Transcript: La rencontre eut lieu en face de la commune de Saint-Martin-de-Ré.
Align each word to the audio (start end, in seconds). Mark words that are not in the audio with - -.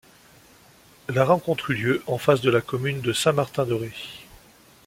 La 1.09 1.23
rencontre 1.25 1.69
eut 1.69 1.75
lieu 1.75 2.03
en 2.07 2.17
face 2.17 2.41
de 2.41 2.49
la 2.49 2.61
commune 2.61 3.01
de 3.01 3.13
Saint-Martin-de-Ré. 3.13 3.93